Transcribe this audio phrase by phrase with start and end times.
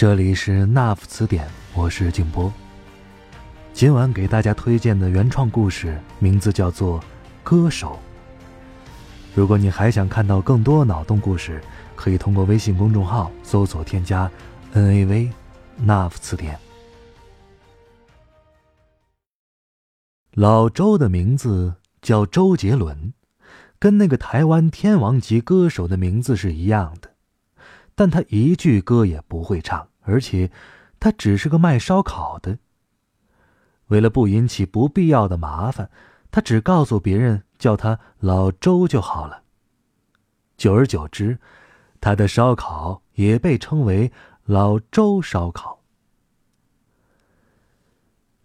[0.00, 2.50] 这里是 Nuff 词典，我是静波。
[3.74, 6.98] 今晚给大家推荐的原创故事名字叫做
[7.44, 7.88] 《歌手》。
[9.34, 11.62] 如果你还想看到更多脑洞故事，
[11.94, 14.30] 可以通过微信公众号搜索添加。
[14.72, 15.30] N A V，
[15.76, 16.58] 那夫词典。
[20.32, 23.12] 老周的名字叫周杰伦，
[23.78, 27.10] 跟那个台湾天王级歌手的名字是一样的，
[27.94, 30.50] 但他一句歌也不会唱，而且
[30.98, 32.58] 他只是个卖烧烤的。
[33.86, 35.90] 为了不引起不必要的麻烦，
[36.30, 39.42] 他只告诉别人叫他老周就好了。
[40.56, 41.38] 久而久之，
[42.00, 44.12] 他的烧烤也被称为。
[44.46, 45.84] 老周烧烤。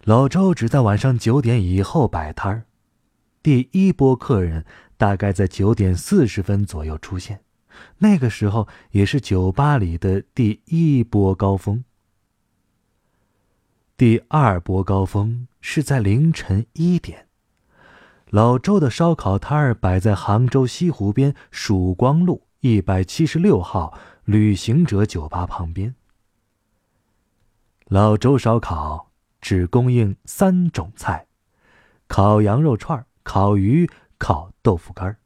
[0.04, 2.66] 老周只在晚上九点以后摆摊儿，
[3.42, 4.64] 第一波客人
[4.96, 7.42] 大概在九点四十分左右出现，
[7.98, 11.84] 那个时候也是酒吧里的第一波高峰。
[13.96, 17.28] 第二波高峰是在凌晨一点，
[18.30, 23.98] 老周的烧烤摊儿摆在杭州西湖边曙光路一百七十六号。
[24.26, 25.94] 旅行者酒吧旁边，
[27.84, 31.28] 老周烧烤只供应三种菜：
[32.08, 33.88] 烤羊肉串、烤鱼、
[34.18, 35.20] 烤豆腐干儿。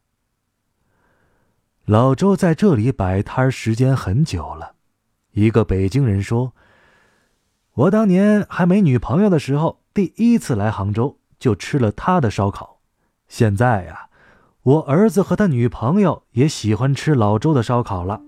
[1.91, 4.75] 老周在这里摆摊时间很久了。
[5.33, 6.53] 一个北京人说
[7.75, 12.79] ：“我当年还没女朋友的时候，第一次来杭州就吃了他的烧烤。
[13.27, 14.07] 现在呀，
[14.63, 18.21] 我儿子和他女朋友也喜欢吃老周的烧烤了。”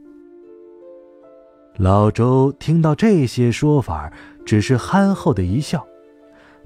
[1.79, 4.11] 老周听到这些说法，
[4.45, 5.87] 只是憨厚的一笑。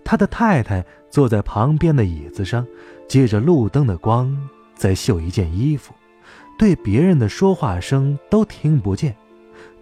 [0.03, 2.65] 他的太太坐在旁边的椅子上，
[3.07, 4.35] 借着路灯的光
[4.73, 5.93] 在绣一件衣服，
[6.57, 9.15] 对别人的说话声都听不见。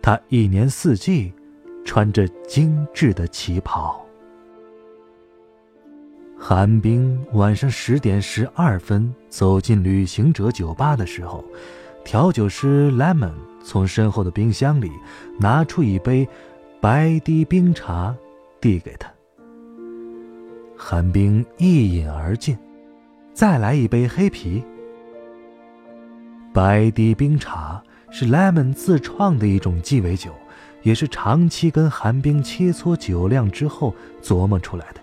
[0.01, 1.33] 他一年四季
[1.83, 4.05] 穿着精致的旗袍。
[6.37, 11.43] 韩冰晚上十点十二分走进旅行者酒吧的时候，
[12.03, 13.33] 调酒师 Lemon。
[13.67, 14.91] 从身后的冰箱里
[15.39, 16.27] 拿出一杯
[16.79, 18.15] 白滴冰茶，
[18.61, 19.11] 递给他。
[20.77, 22.55] 寒冰一饮而尽，
[23.33, 24.63] 再来一杯黑啤。
[26.55, 30.33] 白堤冰茶是 Lemon 自创的一种鸡尾酒，
[30.83, 33.93] 也是长期跟寒冰切磋酒量之后
[34.23, 35.01] 琢磨出来的。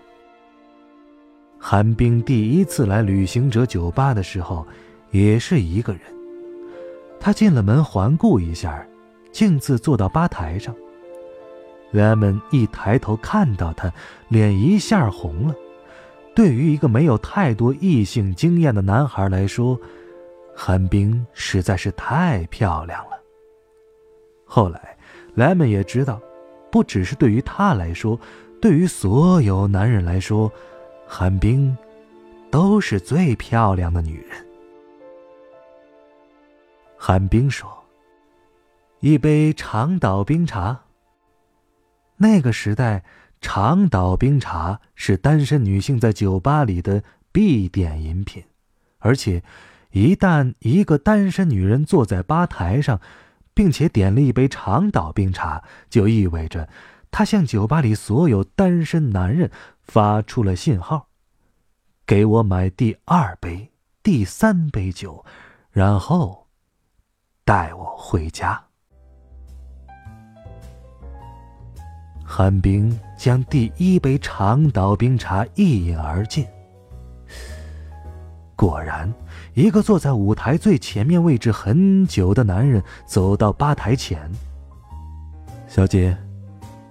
[1.58, 4.66] 寒冰第一次来旅行者酒吧的时候，
[5.10, 6.00] 也是一个人。
[7.20, 8.82] 他进了门，环顾一下，
[9.30, 10.74] 径自坐到吧台上。
[11.92, 13.92] Lemon 一抬头看到他，
[14.28, 15.54] 脸一下红了。
[16.34, 19.78] 对于一个没有太多异性经验的男孩来说，
[20.54, 23.20] 寒冰实在是太漂亮了。
[24.44, 24.96] 后来
[25.34, 26.20] 莱蒙也知道，
[26.70, 28.18] 不只是对于他来说，
[28.60, 30.52] 对于所有男人来说，
[31.06, 31.76] 寒冰
[32.50, 34.46] 都是最漂亮的女人。
[36.96, 37.68] 寒冰说
[39.00, 40.82] ：“一杯长岛冰茶。
[42.18, 43.02] 那个时代，
[43.40, 47.02] 长岛冰茶是单身女性在酒吧里的
[47.32, 48.44] 必点饮品，
[49.00, 49.42] 而且，
[49.92, 53.00] 一旦一个单身女人坐在吧台上，
[53.54, 56.68] 并且点了一杯长岛冰茶，就意味着
[57.10, 59.50] 她向酒吧里所有单身男人
[59.82, 61.06] 发出了信号：
[62.04, 63.70] 给我买第二杯、
[64.02, 65.24] 第三杯酒，
[65.70, 66.40] 然后。”
[67.44, 68.62] 带我回家。
[72.24, 76.46] 寒冰将第一杯长岛冰茶一饮而尽。
[78.54, 79.12] 果然，
[79.54, 84.30] 一个坐在舞台最前面位置很久的男人走到吧台前。
[85.68, 86.16] 小姐，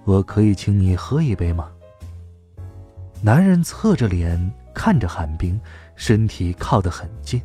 [0.04, 1.68] 我可以请你喝一杯吗？
[3.20, 5.60] 男人侧着脸看着寒冰，
[5.96, 7.40] 身体靠得很近。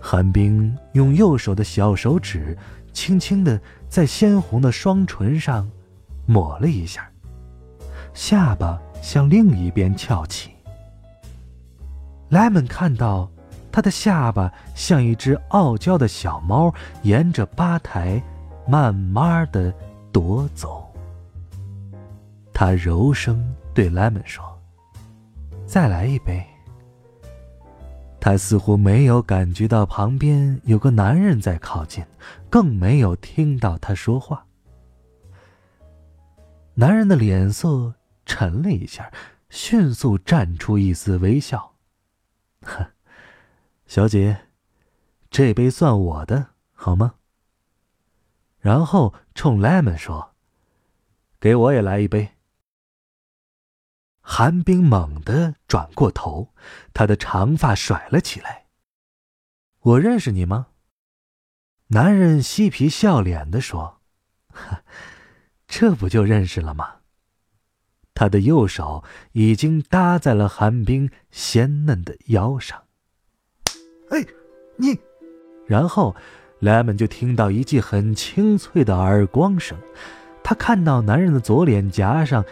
[0.00, 2.56] 寒冰用右手的小手指，
[2.92, 5.68] 轻轻的在鲜红的双唇上
[6.26, 7.10] 抹了一下，
[8.12, 10.50] 下巴向另一边翘起。
[12.28, 13.30] 莱蒙看到
[13.76, 18.22] 他的下巴像一只傲娇的小猫，沿着吧台
[18.66, 19.70] 慢慢的
[20.14, 20.90] 踱走。
[22.54, 24.42] 他柔声对莱蒙说
[25.68, 26.42] ：“再来一杯。”
[28.18, 32.02] 他似乎没有感觉到旁边有个男人在靠近，
[32.48, 34.46] 更没有听到他说话。
[36.72, 37.92] 男人的脸色
[38.24, 39.12] 沉了一下，
[39.50, 41.72] 迅速绽出一丝微笑
[42.64, 42.86] ：“呵，
[43.86, 44.48] 小姐，
[45.30, 47.14] 这杯算我的，好吗？”
[48.58, 50.34] 然后冲莱蒙说
[51.38, 52.32] ：“给我也来一杯。”
[54.20, 56.52] 寒冰猛地转过头，
[56.92, 58.66] 他的长发甩了起来。
[59.80, 60.66] “我认识你吗？”
[61.88, 64.00] 男人嬉皮笑脸的说
[65.68, 67.02] ，“这不就认识了吗？”
[68.14, 72.85] 他的右手已经搭在了寒冰鲜嫩的腰上。
[74.10, 74.24] “哎，
[74.76, 74.98] 你！”
[75.66, 76.14] 然后
[76.60, 79.76] 莱蒙就听到一记很清脆的耳光声。
[80.42, 82.44] 他看到男人的左脸颊上。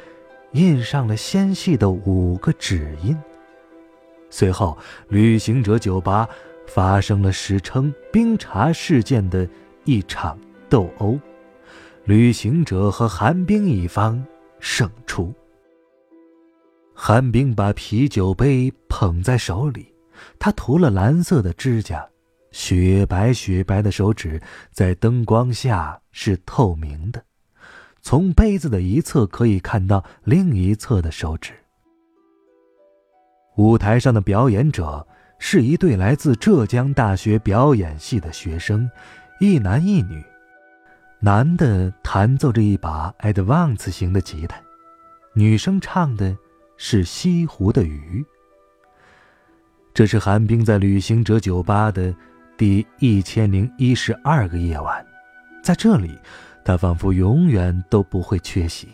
[0.55, 3.17] 印上了纤细的五个指印。
[4.31, 4.79] 随后，
[5.09, 6.29] 旅行者酒吧
[6.69, 9.49] 发生了史称“冰茶事件”的
[9.85, 11.19] 一场斗殴，
[12.05, 14.25] 旅行者和寒冰一方
[14.61, 15.35] 胜出。
[16.95, 19.93] 寒冰把啤酒杯捧在手里，
[20.39, 22.07] 他涂了蓝色的指甲，
[22.51, 24.41] 雪白雪白的手指
[24.71, 27.23] 在灯光下是透明的。
[28.03, 31.53] 从杯子的一侧可以看到另一侧的手指。
[33.57, 35.07] 舞台上的表演者
[35.39, 38.91] 是一对来自浙江大学表演系的学生，
[39.41, 40.23] 一男一女。
[41.21, 44.61] 男的弹奏着一把 Advance 型的吉他，
[45.35, 46.37] 女生唱的
[46.77, 48.23] 是西湖的鱼。
[49.95, 52.13] 这是寒冰在旅行者酒吧的
[52.57, 55.07] 第一千零一十二个夜晚，
[55.63, 56.19] 在这里。
[56.65, 58.89] 他仿佛永远都不会缺席。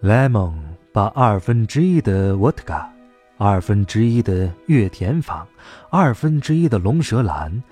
[0.00, 0.58] 莱蒙
[0.90, 2.90] 把二分之一的沃特嘎、
[3.36, 5.46] 二分之一的月田坊、
[5.90, 7.62] 二分之一的龙舌兰、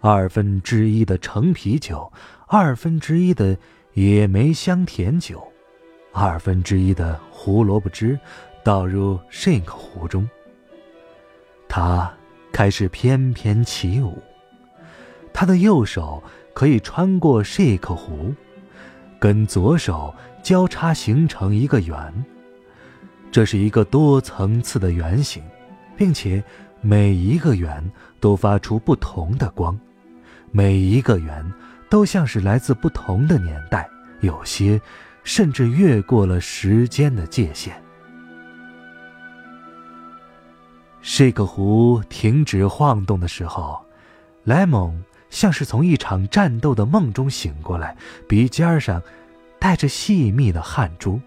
[0.00, 2.12] 二分之一的橙啤酒、
[2.48, 3.56] 二分之一的
[3.94, 5.40] 野莓香甜酒、
[6.12, 8.18] 二分之一的胡萝卜汁
[8.64, 10.28] 倒入 shake 壶中。
[11.68, 12.12] 他
[12.52, 14.22] 开始翩翩起舞，
[15.32, 16.22] 他的右手。
[16.54, 18.34] 可以穿过 shake 壶，
[19.20, 20.12] 跟左手
[20.42, 22.24] 交叉形成一个圆。
[23.30, 25.40] 这是一个多层次的圆形，
[25.96, 26.42] 并且
[26.80, 27.88] 每一个圆
[28.18, 29.78] 都发出不同的光，
[30.50, 31.52] 每一个圆
[31.88, 33.88] 都像是来自不同的年代，
[34.18, 34.80] 有些
[35.22, 37.80] 甚至越过了时间的界限。
[41.02, 43.84] Shake 壶停止晃动的时候，
[44.44, 45.02] 莱蒙。
[45.30, 47.94] 像是从一场战斗的梦中醒过来，
[48.26, 49.02] 鼻尖上
[49.58, 51.20] 带着细密的汗珠。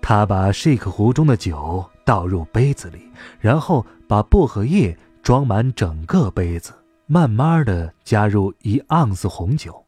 [0.00, 6.72] 他把 shake 壶中的酒倒入杯子里，然后把薄荷叶装满整个杯子，
[7.06, 9.86] 慢慢的加入一盎司红酒。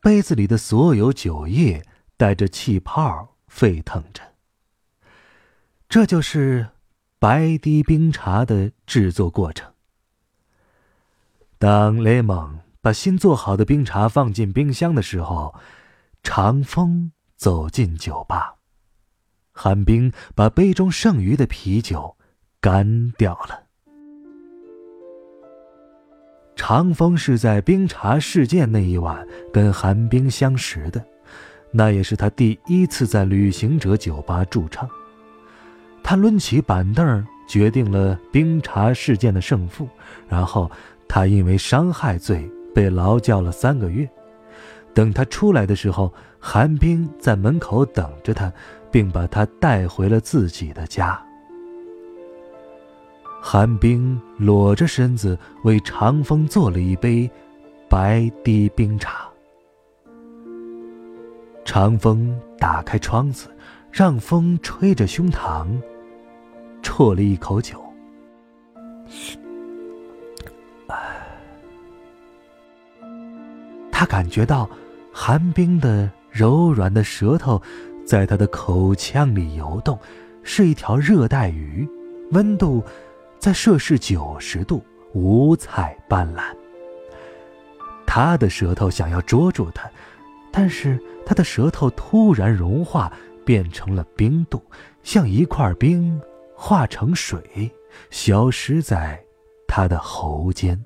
[0.00, 1.84] 杯子里的所有酒液
[2.16, 4.22] 带着气泡沸腾着。
[5.86, 6.66] 这就是
[7.20, 9.68] 白滴冰茶的制作过程。
[11.58, 15.52] 当雷蒙把新做好的冰茶放进冰箱的时候，
[16.22, 18.54] 长风走进酒吧。
[19.50, 22.16] 寒冰把杯中剩余的啤酒
[22.60, 23.64] 干掉了。
[26.54, 31.04] 长风是在冰茶事件那一晚跟寒冰相识的，
[31.72, 34.88] 那也是他第一次在旅行者酒吧驻唱。
[36.08, 39.86] 他抡起板凳，决定了冰茶事件的胜负，
[40.26, 40.70] 然后。
[41.06, 44.08] 他因为伤害罪被劳教了三个月，
[44.94, 48.50] 等他出来的时候，寒冰在门口等着他，
[48.90, 51.22] 并把他带回了自己的家。
[53.42, 57.30] 寒冰裸着身子为长风做了一杯
[57.88, 59.28] 白滴冰茶。
[61.66, 63.48] 长风打开窗子，
[63.90, 65.66] 让风吹着胸膛，
[66.98, 67.80] 啜了一口酒。
[73.92, 74.68] 他感觉到
[75.12, 77.62] 寒冰的柔软的舌头
[78.04, 79.96] 在他的口腔里游动，
[80.42, 81.88] 是一条热带鱼，
[82.32, 82.82] 温度
[83.38, 84.82] 在摄氏九十度，
[85.14, 86.42] 五彩斑斓。
[88.04, 89.88] 他的舌头想要捉住它，
[90.50, 93.12] 但是他的舌头突然融化，
[93.44, 94.60] 变成了冰冻，
[95.04, 96.20] 像一块冰
[96.60, 97.70] 化成水，
[98.10, 99.24] 消失在
[99.68, 100.76] 他的喉间。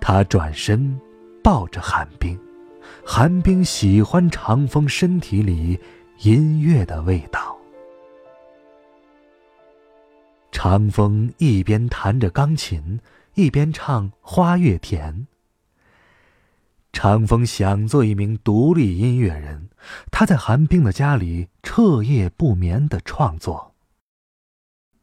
[0.00, 0.98] 他转身，
[1.44, 2.40] 抱着寒冰，
[3.04, 5.78] 寒冰喜欢长风身体里
[6.20, 7.54] 音乐的味道。
[10.50, 12.98] 长风一边弹着钢琴，
[13.34, 15.12] 一边唱《花月田》。
[16.92, 19.70] 长风想做一名独立音乐人，
[20.10, 23.74] 他在寒冰的家里彻夜不眠的创作。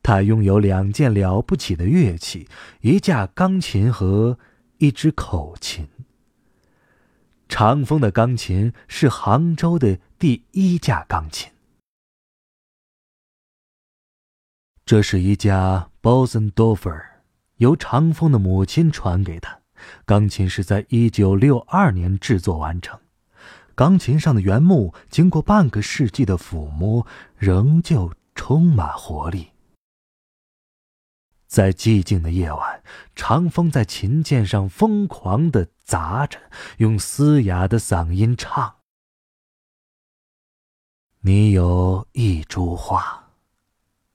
[0.03, 2.47] 他拥有两件了不起的乐器：
[2.81, 4.37] 一架钢琴和
[4.77, 5.87] 一支口琴。
[7.49, 11.51] 长风的钢琴是杭州的第一架钢琴。
[14.85, 17.03] 这是一架 Bosendorfer，
[17.57, 19.61] 由长风的母亲传给他。
[20.05, 22.99] 钢琴是在一九六二年制作完成，
[23.75, 27.05] 钢琴上的原木经过半个世纪的抚摸，
[27.37, 29.51] 仍旧充满活力。
[31.47, 32.83] 在寂静的夜晚，
[33.15, 36.37] 长风在琴键上疯狂地砸着，
[36.77, 38.75] 用嘶哑的嗓音唱
[41.21, 43.29] ：“你有一株花，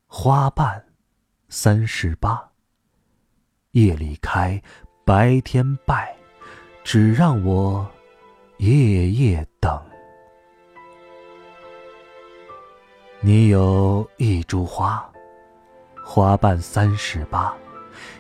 [0.07, 0.85] 花瓣
[1.49, 2.51] 三十八，
[3.71, 4.63] 夜里开。”
[5.13, 6.17] 白天拜，
[6.83, 7.87] 只让我
[8.57, 9.79] 夜夜等。
[13.21, 15.07] 你有一株花，
[16.03, 17.55] 花瓣三十八，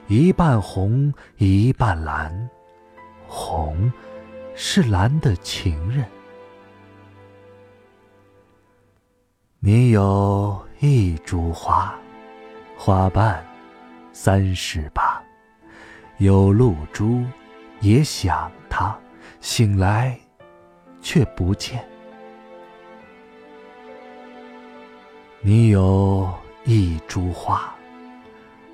[0.07, 2.51] 一半红一半蓝，
[3.27, 3.91] 红
[4.55, 6.05] 是蓝的情人。
[9.61, 11.99] 你有一株花，
[12.77, 13.43] 花瓣
[14.13, 15.22] 三十八。
[16.23, 17.25] 有露珠，
[17.81, 18.97] 也想他，
[19.41, 20.17] 醒来，
[21.00, 21.85] 却不见。
[25.41, 27.75] 你有一株花，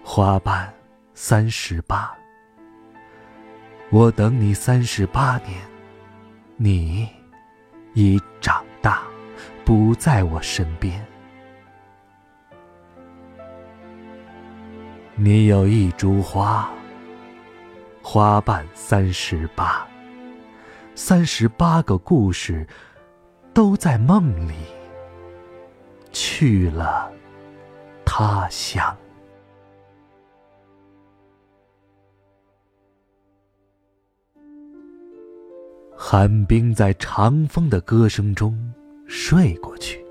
[0.04, 0.70] 花瓣
[1.14, 2.14] 三十八。
[3.88, 5.58] 我等你三十八年，
[6.54, 7.08] 你
[7.94, 9.04] 已长大，
[9.64, 11.02] 不在我身边。
[15.16, 16.70] 你有一株花。
[18.10, 19.86] 花瓣三十八，
[20.94, 22.66] 三十八个故事，
[23.52, 24.54] 都在梦里
[26.10, 27.12] 去了
[28.06, 28.96] 他乡。
[35.94, 38.72] 寒冰在长风的歌声中
[39.06, 40.02] 睡过去，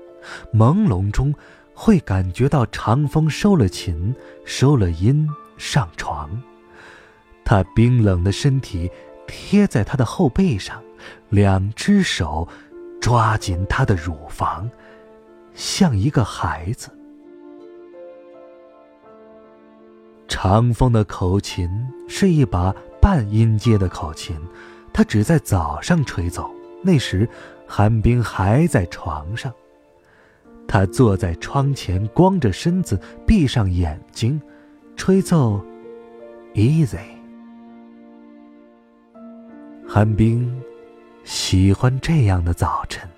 [0.54, 1.34] 朦胧中
[1.74, 4.14] 会感觉到长风收了琴，
[4.44, 6.40] 收了音，上床。
[7.48, 8.90] 他冰冷的身体
[9.26, 10.82] 贴在他的后背上，
[11.30, 12.46] 两只手
[13.00, 14.70] 抓紧他的乳房，
[15.54, 16.90] 像一个孩子。
[20.28, 21.70] 长风的口琴
[22.06, 24.36] 是一把半音阶的口琴，
[24.92, 26.50] 他只在早上吹奏。
[26.82, 27.26] 那时，
[27.66, 29.50] 寒冰还在床上。
[30.66, 34.38] 他坐在窗前，光着身子，闭上眼睛，
[34.96, 35.64] 吹奏
[36.52, 37.16] ，easy。
[39.98, 40.48] 寒冰
[41.24, 43.10] 喜欢这样的早晨。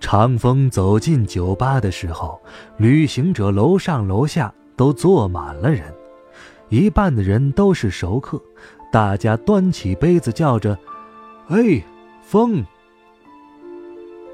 [0.00, 2.42] 长风走进酒吧的时候，
[2.76, 5.94] 旅行者楼上楼下都坐满了人，
[6.68, 8.42] 一半的人都是熟客，
[8.90, 10.76] 大家端起杯子叫着
[11.46, 11.80] ：“哎，
[12.20, 12.66] 风！”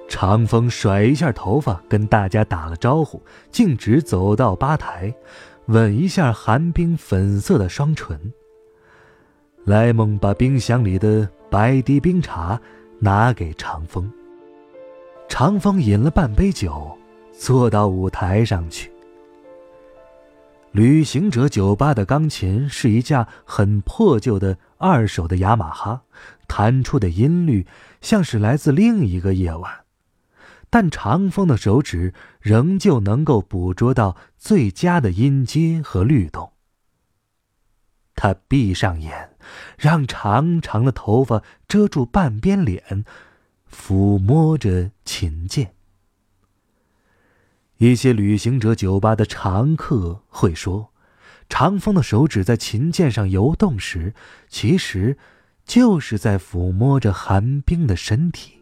[0.08, 5.14] 长风甩一下头发，跟大家打了招呼，径直走到吧台。
[5.66, 8.18] 吻一下寒冰粉色的双唇。
[9.64, 12.60] 莱蒙把冰箱里的白滴冰茶
[12.98, 14.12] 拿给长风。
[15.28, 16.98] 长风饮了半杯酒，
[17.32, 18.90] 坐到舞台上去。
[20.72, 26.02] 旅行者酒吧的钢琴是一架很破旧的二手的雅马哈，
[26.48, 27.66] 弹出的音律
[28.00, 29.81] 像是来自另一个夜晚。
[30.72, 36.52] 但长风的手指仍旧能够捕捉到最佳的音阶和律动。
[38.14, 39.36] 他闭上眼，
[39.76, 43.04] 让长长的头发遮住半边脸，
[43.70, 45.74] 抚摸着琴键。
[47.76, 50.90] 一些旅行者酒吧的常客会说，
[51.50, 54.14] 长风的手指在琴键上游动时，
[54.48, 55.18] 其实
[55.66, 58.61] 就是在抚摸着寒冰的身体。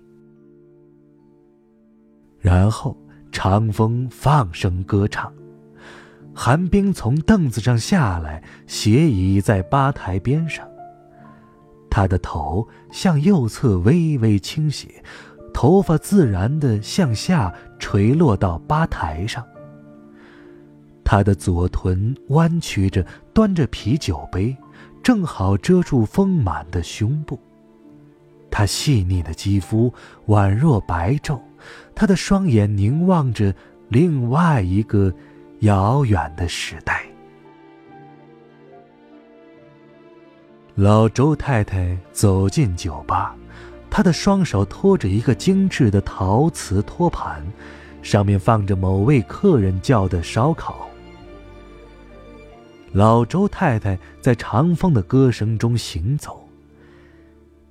[2.41, 2.97] 然后，
[3.31, 5.33] 长风放声歌唱。
[6.35, 10.67] 寒冰从凳子上下来，斜倚在吧台边上。
[11.91, 15.03] 他的头向右侧微微倾斜，
[15.53, 19.45] 头发自然的向下垂落到吧台上。
[21.05, 23.05] 他的左臀弯曲着，
[23.35, 24.57] 端着啤酒杯，
[25.03, 27.39] 正好遮住丰满的胸部。
[28.51, 29.93] 他细腻的肌肤
[30.29, 31.41] 宛若白昼，
[31.95, 33.55] 他的双眼凝望着
[33.88, 35.12] 另外一个
[35.61, 37.05] 遥远的时代。
[40.76, 43.37] 老周太太走进酒吧，
[43.90, 47.45] 她的双手托着一个精致的陶瓷托盘，
[48.02, 50.88] 上面放着某位客人叫的烧烤。
[52.93, 56.49] 老周太太在长风的歌声中行走，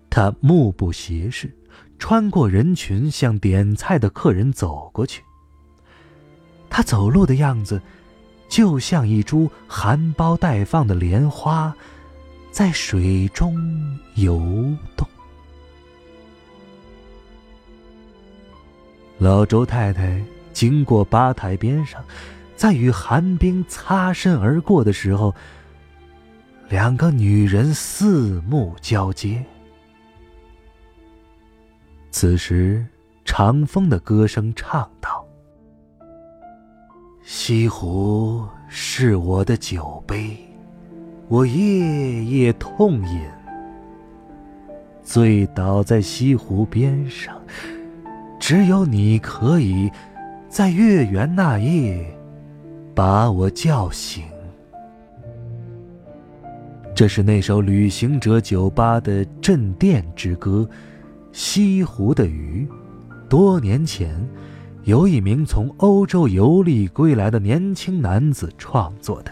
[0.09, 1.51] 她目不斜视，
[1.97, 5.23] 穿过人群向点菜的客人走过去。
[6.69, 7.81] 她走路的样子，
[8.47, 11.75] 就像一株含苞待放的莲花。
[12.51, 13.55] 在水中
[14.15, 14.39] 游
[14.97, 15.07] 动。
[19.19, 20.19] 老周太太
[20.51, 22.03] 经过吧台边上，
[22.55, 25.33] 在与寒冰擦身而过的时候，
[26.69, 29.45] 两个女人四目交接。
[32.11, 32.85] 此时，
[33.23, 35.25] 长风的歌声唱道
[37.23, 40.35] ：“西湖是我的酒杯。”
[41.29, 43.21] 我夜夜痛饮，
[45.03, 47.39] 醉倒在西湖边上。
[48.39, 49.91] 只有你可以，
[50.47, 52.03] 在月圆那夜，
[52.95, 54.23] 把我叫醒。
[56.95, 60.67] 这是那首旅行者酒吧的镇店之歌，
[61.31, 62.67] 《西湖的鱼》。
[63.27, 64.27] 多年前，
[64.83, 69.31] 由一名从欧洲游历归来的年轻男子创作的。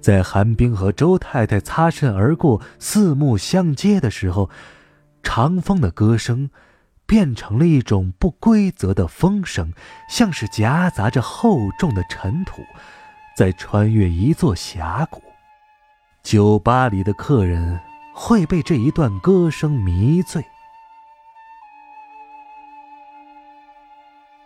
[0.00, 4.48] 在韩冰和周太太擦身而过、四目相接的时候，
[5.22, 6.48] 长风的歌声
[7.04, 9.74] 变成了一种不规则的风声，
[10.08, 12.62] 像是夹杂着厚重的尘土，
[13.36, 15.22] 在穿越一座峡谷。
[16.22, 17.78] 酒吧里的客人
[18.12, 20.44] 会被这一段歌声迷醉。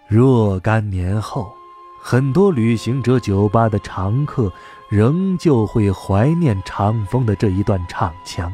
[0.08, 1.52] 若干年后。
[2.06, 4.52] 很多旅行者酒吧的常客
[4.90, 8.52] 仍旧会怀念长风的这一段唱腔。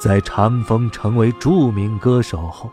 [0.00, 2.68] 在长风成为著名歌手后，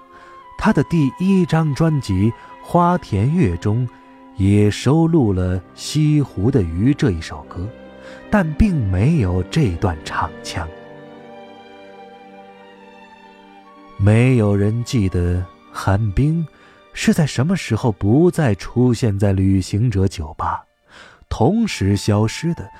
[0.57, 2.31] 他的第一张专辑
[2.63, 3.87] 《花田月》中
[4.35, 7.69] 也收录了《西湖的鱼》这一首歌，
[8.29, 10.67] 但并没有这段唱腔。
[13.97, 16.45] 没有人记得寒冰。
[16.97, 20.63] 是在什么时候不再出现在旅行者酒吧？
[21.27, 22.71] 同时消失的，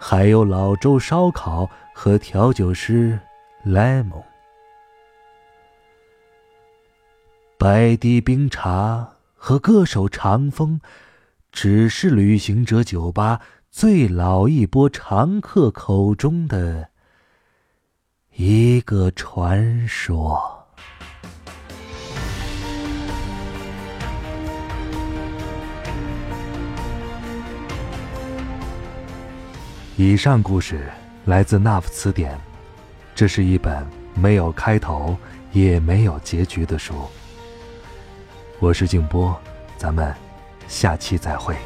[0.00, 3.16] 还有老周烧烤和调酒师
[3.62, 4.20] 莱蒙。
[7.56, 10.80] 白堤冰茶和歌手长风，
[11.52, 16.88] 只是旅行者酒吧最老一波常客口中的
[18.34, 20.66] 一个传说。
[29.96, 30.90] 以上故事
[31.26, 32.34] 来自《那夫词典》，
[33.14, 35.16] 这是一本没有开头
[35.52, 36.94] 也没有结局的书。
[38.58, 39.34] 我是静波，
[39.78, 40.12] 咱们
[40.66, 41.56] 下期再会。